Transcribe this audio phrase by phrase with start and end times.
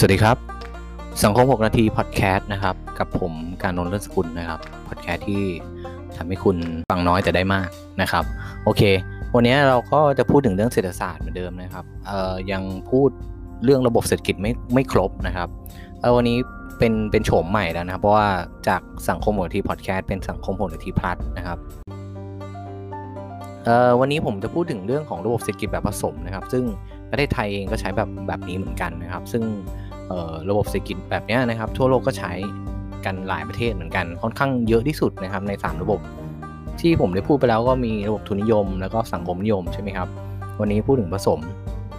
[0.00, 0.36] สวัสดีครับ
[1.24, 3.32] สังคม 6 นาทีพอดแคสต์นะครับ กับผม
[3.62, 5.42] การนนท์เลิศสกุลนะครับพอดแคสต์ที่
[6.16, 6.56] ทำให้คุณ
[6.90, 7.68] ฟังน้อยแต่ได้มาก
[8.02, 8.24] นะครับ
[8.64, 8.82] โอเค
[9.34, 13.10] วันนี้เราก็จะพูดถึงเรื่องเศรษฐศาสตร์เหมือนเดิมนะครับเอ่อยังพูด
[13.64, 15.48] เรื่องระบบเศรษฐกิจไม่ไม่ครบนะครับ
[16.00, 16.36] เออวันนี้
[16.78, 18.28] เป็นเป็นโฉมใหม่แล้วนะครับ เพราะว่า
[18.68, 21.58] จากสังคม6นาทีพอดแคสต์เป็นสังคม6นาทีพลัสนะครับ
[23.64, 26.64] เอ่อวันนี้ผมจะพูดถึงเรื่องของระบบเศรษฐกิจแบบผสมนะครับ ซึ่ง
[27.10, 29.42] ประเทศไทยเองก็ใช้แบบแบบนี้เหมือนกันนะครับ ซึ่ง
[30.50, 32.32] ระบบเศรษฐกิจแบบนี้นะครับทั่วโลกก็ใช้
[33.04, 36.00] กันหลายประเทศเหมือนกันค่อนข้างเยอะที่สุดนะครับใน 3 ระบบ
[36.80, 40.08] ที่ผมได้พูดไปแล้วก็มีระบบทุนนิยม แล้วก็สังคมนิยมใช่ไหมครับ
[40.60, 41.40] วันนี้พูดถึงผสม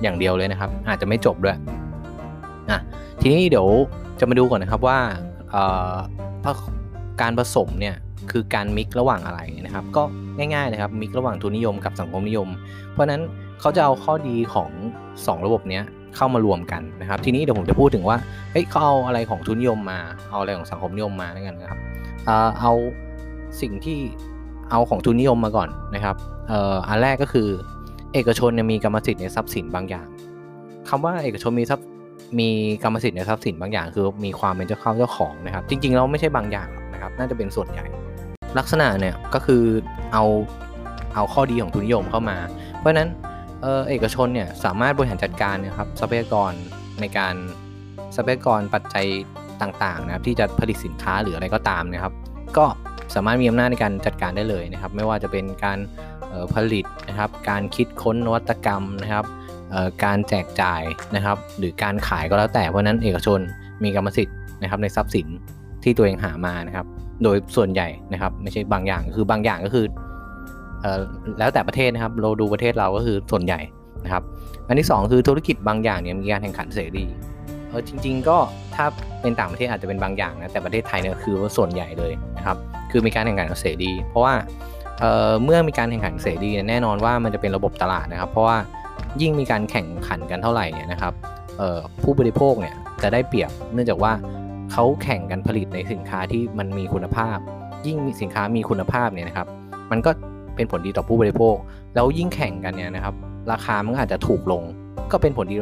[0.02, 1.58] อย่างเดียวเลยนะครับ อาจจะไม่จบด้วย
[2.70, 2.80] อะ
[3.22, 3.68] ทีนี้เดี๋ยว
[4.20, 4.98] จะมาดูก่อนนะครับว่า
[7.22, 7.96] การผสมเนี่ย
[8.32, 10.04] คือการมิกระหว่างอะไรนะครับ ก็
[10.38, 12.48] ง่ายๆนะครับมิกระหว่างทุนนิยมกับสังคมนิยม
[12.92, 13.22] เพราะนั้น
[13.60, 14.70] เขาจะเอาข้อดีของ
[15.10, 15.82] 2 ระบบนี้
[16.16, 18.18] เข้ามารวมกันนะครับ ทีนี้เดี๋ยวผมจะพูดถึงว่า
[18.52, 21.80] เฮ้ยเขาเอาอะไรของทุนนิยมมา เอาอะไรของสังคมนิยมมาด้วยกันนะครับ
[22.62, 22.74] เอา
[23.62, 24.00] สิ่งที่
[24.72, 26.16] เอาของทุนนิยมมาก่อนนะครับ
[26.88, 27.48] อันแรกก็คือ
[28.14, 30.08] เอกชนมีกรรมสิทธิ์ในทรัพย์สินบางอย่าง
[30.90, 31.88] คำว่าเอกชนมีทรัพย์
[32.40, 32.50] มี
[32.84, 37.86] กรรมสิทธิ์ในทรัพย์สินบางอย่าง คือมีความเป็นเจ้าเข้าเจ้าของนะครับ จริงๆเราไม่ใช่บางอย่างนะครับ น่าจะเป็นส่วนใหญ่
[38.58, 39.64] ลักษณะเนี่ยก็คือ
[40.14, 40.24] เอา
[41.16, 42.38] เอาข้อดีของทุนนิยมเข้ามา
[42.78, 43.10] เพราะฉะนั้น
[43.90, 46.52] เอกชนเนี่ยสามารถบริหารจัดการนะครับทรัพยากร
[47.02, 47.36] ในการ
[48.16, 49.08] ทรัพยากรปัจจัย
[49.62, 52.14] ต่างๆนะครับที่จะผลิตสินค้าหรืออะไรก็ตามนะครับ
[52.58, 52.66] ก็
[53.16, 55.80] สามารถมีอำนาจในการจัดการได้เลยนะครับ ไม่ว่าจะเป็นการ
[56.54, 59.26] ผลิตนะครับ การคิดค้นนวัตกรรมนะครับ
[60.04, 60.82] การแจกจ่าย
[61.16, 63.40] นะครับ หรือการขายก็แล้วแต่เพราะนั้นเอกชน
[63.84, 65.28] มีกรรมสิทธิ์นะครับในทรัพย์สิน
[65.84, 66.86] ที่ตัวเองหามานะครับ
[67.24, 69.86] โดยส่วนใหญ่นะครับ ไม่ใช่บางอย่างคือบางอย่างก็คือ
[71.40, 73.60] แล้วแต่ประเทศนะครับเราดูประเทศเราก็คือส่วนใหญ่
[74.06, 74.24] นะครับ
[74.68, 77.06] อันที่ 2 คือธุรกิจบางอย่างเนี่ยมีการแข่งขันเสรี
[77.70, 78.38] เออจริง ๆ ก็
[78.76, 78.86] ถ้า
[79.22, 82.58] เป็นต่างประเทศอาจจะเป็นบางอย่างนะแต่ประเทศไทยเนี่ยคือว่าส่วนใหญ่เลยนะครับ
[82.92, 84.34] คือมีการแข่งขันเสรี เพราะว่า
[85.00, 88.58] เเมื่อมีการแข่งขันเสรีแน่นอนว่ามันจะเป็นระบบตลาดนะครับ เพราะว่า
[89.22, 91.14] ยิ่งมีการแข่งขันกันเท่าไหร่เนี่ยนะครับ
[92.04, 94.12] ผู้บริโภคเนี่ยจะได้เปรียบเนื่องจากว่า
[94.72, 97.38] เขาแข่งกันผลิตในสินค้าที่มันมีคุณภาพ
[97.86, 99.48] ยิ่งมีสินค้ามีคุณภาพเนี่ยนะครับ
[99.92, 100.12] มันก็
[100.60, 101.56] เป็นผลดีต่อผู้บริโภค
[101.96, 103.16] แล้วยิ่งแข่งกันเนี่ยนะครับ
[103.52, 104.64] ราคามันอาจจะถูกลง
[105.12, 105.56] ก็เป็นผลดี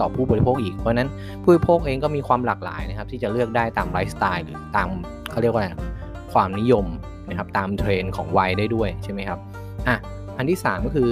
[0.00, 1.08] ต่อผู้บริโภคอีก เพราะนั้น
[1.42, 4.88] ผู้บริโภคเองก็มีความหลากหลายนะครับ ที่จะเลือกได้ตามไลฟ์สไตล์หรือตาม
[5.30, 5.68] เขาเรียกว่าอะไร
[6.32, 6.86] ความนิยม
[7.28, 9.38] นะครับตามเทรนด์ของวัยได้ด้วยใช่ไหมครับ
[9.88, 9.96] อะ
[10.36, 11.08] อันที่ 3 ก็คือ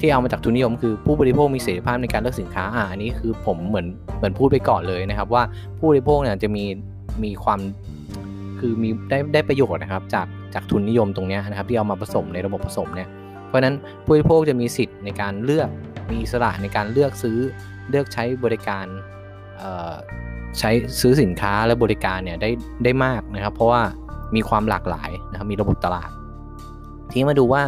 [0.00, 3.86] ที่เอามาจากทุนนิยมคือผู้บริโภคมีเสรีภาพในการเลือกสินค้าอะอันนี้คือผมเหมือน
[4.18, 5.42] เหมือนพูดไปก่อนเลยนะครับ ว่า
[5.78, 6.64] ผู้บริโภคเนี่ยจะมี
[7.24, 7.60] มีความ
[8.58, 13.08] คือมีได้ได้ประโยชน์นะครับ จาก จากทุนนิยมตรงนี้นะครับที่เอามาผสมในระบบผสมเนี่ย
[13.46, 13.74] เพราะนั้น
[14.04, 15.68] ผู้บริโภคจะมีสิทธิ์ในการเลือก
[16.10, 17.38] มีอิสระในการเลือกซื้อ
[17.90, 18.86] เลือกใช้บริการ
[20.58, 22.50] ใช้ซื้อสินค้าและบริการเนี่ยได้
[22.84, 23.82] ได้มากนะครับ เพราะว่า
[24.36, 26.10] มีความหลากหลายนะครับมีระบบตลาด
[27.10, 27.62] ทีนี้มาดูว่า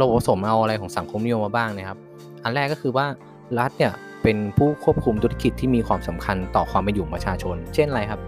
[0.00, 1.98] ระบบผสมเอาอะไรของสังคมนิยมมาบ้างนะครับ
[2.42, 3.06] อันแรกก็คือว่า
[3.58, 3.92] รัฐเนี่ย
[4.22, 8.20] เป็นผู้ควบคุมธุรกิจที่มีความสำคัญต่อความเป็นอยู่ของประชาชน เช่นอะไรครับ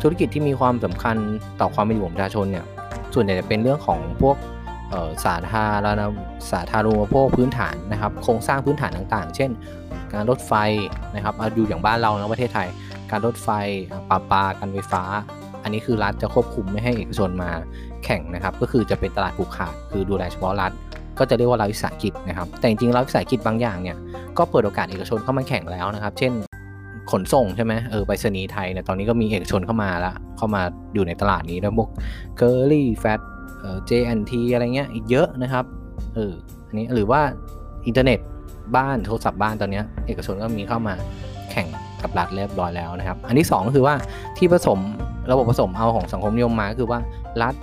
[0.00, 1.16] ธุรกิจที่มีความสำคัญ
[1.60, 2.64] ต่อความเป็นอยู่ของประชาชนเนี่ย
[3.14, 4.36] ส่วนใหญ่จะเป็นเรื่องของพวก
[5.24, 6.02] สาธารณ
[6.52, 9.50] สาธารณูปโภคพื้นฐานนะครับโครงสร้างพื้นฐานต่างๆ เช่น
[10.12, 10.52] การรถไฟ
[11.14, 12.68] นะครับอยู่อย่างบ้านเราในประเทศไทย
[13.10, 13.48] การรถไฟ
[14.08, 15.02] ประปาการไฟฟ้า
[15.62, 17.50] อันนี้คือรัฐจะควบคุมไม่ให้เอกชนมา
[18.04, 20.72] แข่งนะครับ ก็คือจะเป็นตลาดผูกขาดคือดูแลเฉพาะรัฐ
[21.18, 23.96] ก็จะเรียกว่ารัฐวิสาหกิจนะครับ แต่จริงๆรัฐวิสาหกิจบางอย่างเนี่ย
[24.38, 26.32] ก็เปิดโอกาสเอกชนเข้ามาแข่งแล้วนะครับ เช่น
[27.10, 30.62] ขนส่งใช่ไหมเออไปรษณีย์ไทยเนี่ยตอนนี้ก็มีเอกชนเข้ามาแล้วเข้ามา
[30.94, 31.88] อยู่ในตลาดนี้แล้วพวก
[32.36, 33.20] Kerry Flash
[33.60, 35.64] เอ่อ J&T อะไรเงี้ยอีกเยอะนะครับ
[36.14, 36.32] เออ
[36.68, 37.20] อันนี้หรือว่า
[37.86, 38.20] อินเทอร์เน็ต
[38.76, 40.94] บ้านโทรศัพท์บ้านตอนนี้เอกชนก็มีเข้ามา
[41.50, 41.68] แข่ง
[42.02, 43.94] กับรัฐเรียบร้อยแล้วนะครับ อันที่ 2 ก็คือว่า
[44.36, 44.78] ที่ผสม
[45.30, 47.00] ระบบผสมเอาของสังคมนิยมมาคือว่า
[47.42, 47.54] รัฐ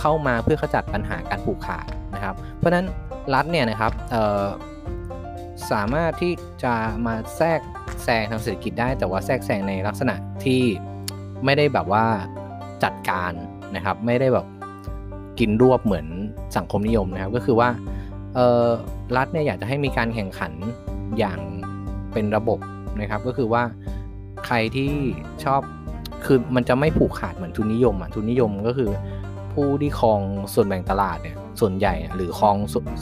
[0.00, 2.86] เข้ามาเพื่อขจัดปัญหาการผูกขาดนะครับ เพราะฉะนั้น
[3.34, 3.92] รัฐเนี่ยนะครับ
[5.72, 6.32] สามารถที่
[6.64, 6.74] จะ
[7.06, 7.60] มาแทรก
[8.04, 10.14] แซงทางเศรษฐกิจได้ แต่ว่าแทรกแซงในลักษณะ
[10.44, 10.62] ที่
[11.44, 12.04] ไม่ได้แบบว่า
[12.84, 13.32] จัดการ
[13.76, 14.46] นะครับ ไม่ได้แบบ
[15.38, 16.06] กินรวบเหมือน
[16.56, 17.68] สังคมนิยมนะครับ ก็คือว่า
[19.16, 20.52] รัฐเนี่ยอยากจะให้มีการแข่งขัน
[21.18, 21.38] อย่าง
[22.12, 22.58] เป็นระบบ
[23.00, 23.62] นะครับ ก็คือว่า
[24.46, 24.90] ใครที่
[25.44, 25.60] ชอบ
[26.24, 28.90] คือมันจะไม่ผูกขาดเหมือนทุนนิยมอะทุนนิยมก็คือ
[29.52, 30.20] ผู้ที่ครอง
[30.54, 32.56] ส่วนแบ่งตลาดเนี่ยส่วนใหญ่หรือครอง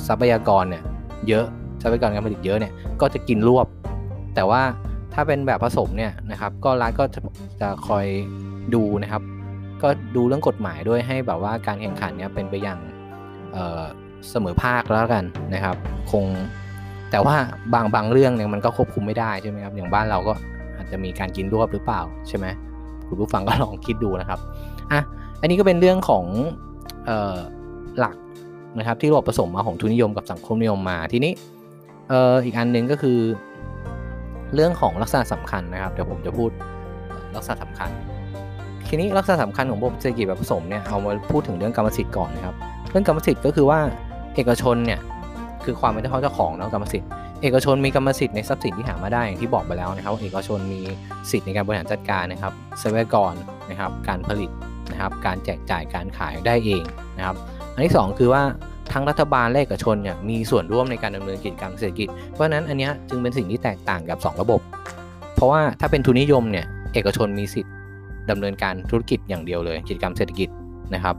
[0.08, 0.82] ทรัพยากรเนี่ย
[1.28, 1.46] เยอะ
[1.82, 3.66] ทรัพยากรการผลิตเยอะเนี่ยก็จะกินรวบ
[4.38, 4.62] แต่ว่า
[5.14, 7.04] ถ้าเป็นแบบผสมเนี่ยนะครับ ก็รัฐก็
[7.60, 8.06] จะคอย
[8.74, 9.22] ดูนะครับ
[9.82, 12.78] ก็ดูเรื่องกฎหมายด้วยให้แบบว่าการแข่งขันเนี่ยเป็นไปอย่าง
[14.30, 15.24] เสมอภาคแล้วกัน
[15.54, 15.76] นะครับ
[16.12, 16.26] คง
[17.10, 17.36] แต่ว่า
[17.74, 20.32] บางบางเรื่องเนี่ยมันก็ควบคุมไม่ได้ใช่ไหมครับอย่างบ้านเราก็
[20.76, 22.46] อาจจะมีการกินรวบหรือเปล่าใช่ไหม
[23.08, 24.40] คุณผู้ฟังก็ลองคิดดูนะครับ
[24.92, 25.00] อะ
[25.40, 26.24] อันนี้ก็เป็นเรื่องของ
[27.08, 27.38] ออ
[27.98, 28.16] หลัก
[28.78, 31.32] นะครับที่ระบผสมมาของทุนนิยมกับสังคมนิยมมาทีนี้
[32.12, 33.18] อออีกอันหนึ่งก็คือ
[34.54, 36.50] เรื่องของลักษณะสำคัญนะครับ เดี๋ยวผมจะพูด
[37.36, 37.90] ลักษณะสำคัญ
[38.88, 42.54] ทีนี้ลักษณะสำคัญของระบบเศรษฐกิจแบบผสมเนี่ยเอามาพูดถึงเรื่องกรรมสิทธิ์ก่อนนะครับ
[42.90, 43.78] เรื่องกรรมสิทธิ์ก็คือว่า
[44.34, 45.00] เอกชนเนี่ย
[45.64, 47.08] คือความเป็นเจ้าเจ้าของเนาะกรรมสิทธิ์
[47.42, 50.80] เอกชนมีกรรมสิทธิ์ในทรัพย์สินที่หามาได้อย่างที่บอกไปแล้วนะครับ เอกชนมี
[51.30, 53.32] สิทธิ์ในการบริหารจัดการนะครับทรัพยากร
[53.70, 54.50] นะครับ การผลิต
[54.90, 56.84] นะครับ การแจกจ่ายการขายได้เอง
[57.18, 57.36] นะครับ
[57.74, 58.42] อันที่ 2 คือว่า
[58.92, 64.60] ทั้งรัฐบาลและเอกชนเนี่ยมีส่วนร่วมในการดำเนินกิจกรรมเศรษฐกิจ เพราะฉะนั้นอันนี้จึงเป็นสิ่งที่แตกต่างกับ 2 ระบบ
[65.34, 67.74] เพราะว่าถ้าเป็นทุนนิยมเนี่ยเอกชนมีสิทธิ์
[68.30, 70.48] ดำเนินการธุรกิจอย่างเดียวเลยกิจกรรมเศรษฐกิจ
[70.94, 71.16] นะครับ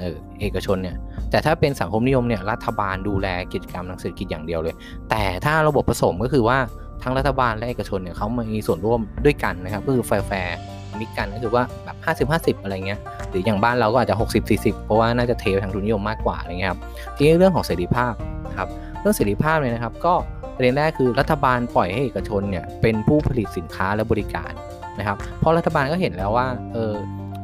[0.00, 0.96] เออเอกชนเนี่ย
[1.30, 4.74] แต่ถ้าเป็นสังคมนิยมเนี่ยรัฐบาลดูแลกิจกรรมทางเศรษฐกิจอย่างเดียวเลย
[5.10, 6.58] แต่ถ้าระบบผสมก็คือว่า
[7.02, 10.56] ทั้งรัฐบาลและเอกชนเนี่ยเขามีส่วนร่วมด้วยกันนะครับก็คือแฟร์
[11.00, 11.96] มิกกันก็คือว่าแบบ
[12.28, 12.98] 50 50 อะไรเงี้ย
[13.30, 16.80] หรืออย่างบ้านเราก็อาจจะ 60 40 เพราะว่าน่าจะเททางทุนนิยมมากกว่าอะไรเงี้ยครับ
[17.16, 18.14] ทีนี้เรื่องของเสรีภาพ
[18.48, 18.68] นะครับ
[19.00, 20.14] เรื่องเสรีภาพเนี่ยนะครับก็
[20.56, 24.52] ประเด็นแรกคือรัฐบาลปล่อยให้เอกชนเนี่ยเป็นผู้ผลิตสินค้าและบริการ
[24.98, 26.94] นะครับเพราะรัฐบาลก็เห็นแล้วว่าเออ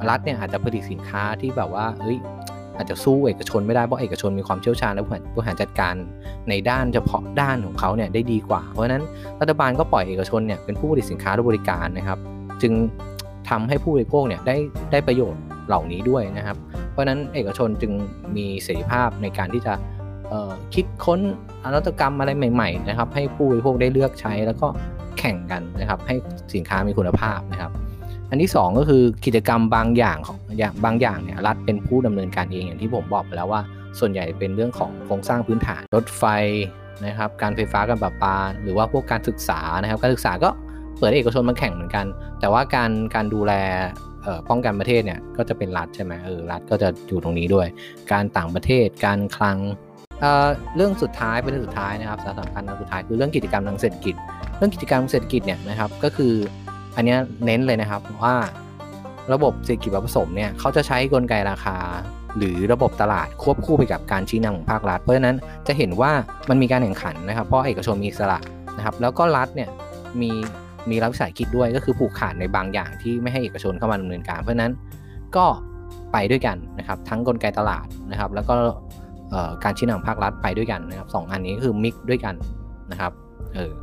[0.09, 2.19] รัฐเนี่ยอาจจะผลิตสินค้าที่แบบว่าเอ้ย
[2.77, 5.03] อาจจะสู้เอกชนไม่ได้เพราะเอกชนมีความเชี่ยวชาญและ
[5.35, 5.95] บริหารจัดการ
[6.49, 9.03] ในด้านเฉพาะด้านของเขาเนี่ยได้ดีกว่า เพราะฉะนั้น
[9.41, 12.19] รัฐบาลก็ปล่อยเอกชนเนี่ยเป็นผู้ผลิตสินค้าและบริการนะครับ
[12.63, 12.73] จึง
[13.49, 14.57] ทำให้ผู้บริโภคเนี่ยได้
[14.93, 16.57] ได้ประโยชน์เหล่านี้ด้วยนะครับ
[16.91, 17.93] เพราะฉะนั้นเอกชนจึง
[18.37, 19.75] มีเสรีภาพในการที่จะ
[20.75, 21.21] คิดค้น
[21.65, 24.67] นวัตกรรมอะไรใหม่ๆนะครับ ให้ผู้บริโภคได้เลือกใช้แล้วก็
[25.19, 26.17] แข่งกันนะครับ ให้
[26.55, 27.71] สินค้ามีคุณภาพนะครับ
[28.31, 30.39] อันที่ 2 ก็คือกิจกรรมบางอย่างของ
[30.85, 33.61] บางอย่างเนี่ยรัฐเป็นผู้ดำเนินการเองอย่างที่ผมบอกไปแล้วว่า
[33.99, 36.25] ส่วนใหญ่เป็นเรื่องของโครงสร้างพื้นฐานรถไฟ
[37.07, 40.51] นะครับ การไฟฟ้าการประปา หรือว่าพวกการศึกษานะครับ การศึกษาก็
[40.99, 42.07] เปิดเอกชนมาแข่งเหมือนกัน
[42.41, 43.53] แต่ว่าการการดูแล
[44.49, 47.67] ป้องกันประเทศเนี่ยก็จะเป็นรัฐใช่ไหมเออรัฐก็จะอยู่ตรงนี้ด้วย
[48.13, 49.59] การต่างประเทศการคลัง
[50.21, 54.15] เเรื่องสุดท้ายเป็นเรื่องสุดท้ายนะครับสาระสำคัญสุดท้ายคือเรื่องกิจกรรมทางเศรษฐกิจ
[54.59, 56.33] เรื่องกิจกรรมเศรษฐกิจเนี่ยนะครับก็คือ
[56.97, 58.37] อันนี้เน้นเลยนะครับว่า
[59.33, 61.79] ระบบเศรษฐกิจผสมเนี่ยเขาจะใช้กลไกราคา
[62.37, 65.37] หรือระบบตลาดควบคู่ไปกับการชี้นำของภาครัฐ เพราะฉะนั้น
[65.67, 66.13] จะเห็นว่า
[66.51, 68.39] มันมีการแข่งขันนะครับ เพราะเอกชนมีอิสระ
[68.77, 69.69] นะครับแล้วก็รัฐเนี่ย
[70.23, 70.33] มี
[70.91, 74.73] มีรัฐวิสาหกิจด้วยก็คือผูกขาดในบางอย่างที่ไม่ให้เอกชนเข้ามาดำเนินการ เพราะนั้น
[75.37, 75.47] ก็
[76.13, 78.55] ไปด้วยกันนะครับทั้งกลไกตลาดนะครับ แล้วก็
[79.65, 82.35] การชี้นำภาครัฐไปด้วยกันนะครับสองอันนี้คือมิกด้วยกัน
[82.91, 83.13] นะครับ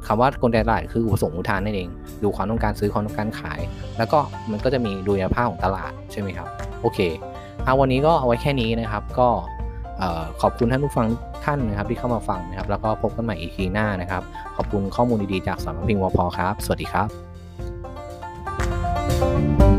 [0.07, 1.89] คำว่ากลไกตลาดคืออุปสงค์อุทานนั่นเอง
[2.23, 3.59] ดูความต้องการซื้อความต้องการขาย
[3.97, 4.19] แล้วก็
[4.51, 6.47] มันก็จะมีดูคุณภาพของตลาดใช่ไหมครับ
[6.81, 6.99] โอเค
[7.63, 9.27] เอาวันนี้ก็เอาไว้แค่นี้นะครับก็
[10.41, 11.07] ขอบคุณท่านผู้ฟัง
[11.45, 14.23] ท่านนะครับที่เข้ามาฟังนะครับ แล้วก็พบกันใหม่อีกทีหน้านะครับ
[14.57, 17.09] ขอบคุณข้อมูลดีๆจากสำนักพิมพ์วพครับ สวัสดีครับ
[19.17, 19.74] thank you